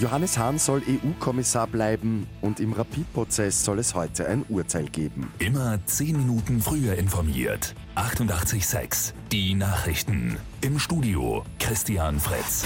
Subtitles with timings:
[0.00, 5.30] Johannes Hahn soll EU-Kommissar bleiben und im Rapid-Prozess soll es heute ein Urteil geben.
[5.38, 7.74] Immer 10 Minuten früher informiert.
[7.96, 10.38] 88.6 Die Nachrichten.
[10.62, 12.64] Im Studio Christian Fritz.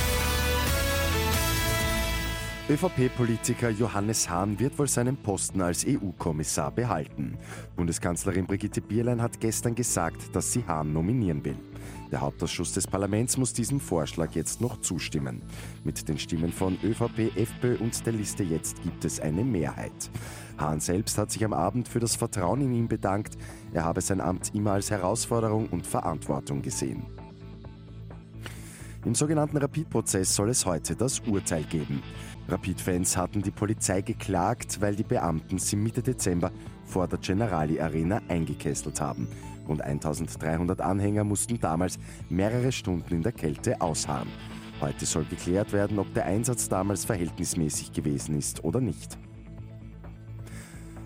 [2.70, 7.36] ÖVP-Politiker Johannes Hahn wird wohl seinen Posten als EU-Kommissar behalten.
[7.75, 11.58] Bundeskanzlerin Brigitte Bierlein hat gestern gesagt, dass sie Hahn nominieren will.
[12.14, 15.43] Der Hauptausschuss des Parlaments muss diesem Vorschlag jetzt noch zustimmen.
[15.82, 20.12] Mit den Stimmen von ÖVP, FPÖ und der Liste Jetzt gibt es eine Mehrheit.
[20.56, 23.36] Hahn selbst hat sich am Abend für das Vertrauen in ihn bedankt.
[23.72, 27.04] Er habe sein Amt immer als Herausforderung und Verantwortung gesehen.
[29.04, 32.00] Im sogenannten Rapid-Prozess soll es heute das Urteil geben.
[32.48, 36.53] Rapid-Fans hatten die Polizei geklagt, weil die Beamten sie Mitte Dezember
[36.84, 39.27] vor der Generali Arena eingekesselt haben.
[39.67, 44.28] Rund 1300 Anhänger mussten damals mehrere Stunden in der Kälte ausharren.
[44.81, 49.17] Heute soll geklärt werden, ob der Einsatz damals verhältnismäßig gewesen ist oder nicht.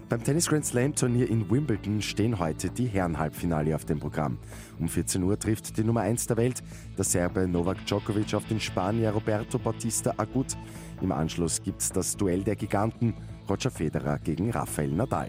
[0.08, 4.38] Beim Tennis Grand Slam Turnier in Wimbledon stehen heute die Herren-Halbfinale auf dem Programm.
[4.78, 6.62] Um 14 Uhr trifft die Nummer 1 der Welt,
[6.96, 10.56] der Serbe Novak Djokovic, auf den Spanier Roberto Bautista Agut.
[11.02, 13.12] Im Anschluss gibt es das Duell der Giganten
[13.50, 15.28] Roger Federer gegen Rafael Nadal.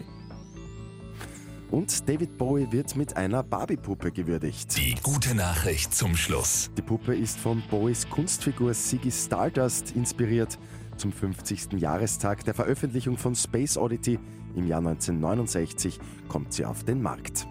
[1.72, 4.76] Und David Bowie wird mit einer Barbie-Puppe gewürdigt.
[4.78, 6.72] Die gute Nachricht zum Schluss.
[6.78, 10.58] Die Puppe ist von Bowies Kunstfigur Ziggy Stardust inspiriert.
[10.98, 11.74] Zum 50.
[11.74, 14.20] Jahrestag der Veröffentlichung von Space Oddity
[14.56, 17.48] im Jahr 1969 kommt sie auf den Markt.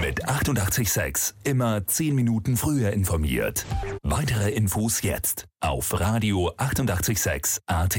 [0.00, 3.64] Mit 886 immer 10 Minuten früher informiert.
[4.02, 7.98] Weitere Infos jetzt auf Radio 886 AT.